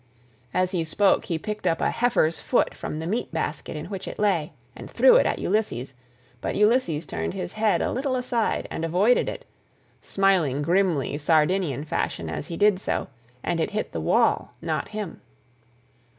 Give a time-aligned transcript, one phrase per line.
[0.51, 4.07] As he spoke he picked up a heifer's foot from the meat basket in which
[4.07, 5.93] it lay, and threw it at Ulysses,
[6.41, 9.45] but Ulysses turned his head a little aside, and avoided it,
[10.01, 13.09] smiling grimly Sardinian fashion159 as he did so,
[13.43, 15.21] and it hit the wall, not him.